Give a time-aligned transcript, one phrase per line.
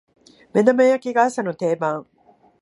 [0.51, 2.07] 目玉焼きが朝の定番